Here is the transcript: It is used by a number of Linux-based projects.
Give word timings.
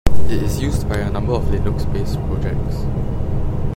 It 0.31 0.41
is 0.41 0.59
used 0.59 0.89
by 0.89 0.95
a 0.97 1.11
number 1.11 1.33
of 1.33 1.43
Linux-based 1.43 2.15
projects. 2.25 2.87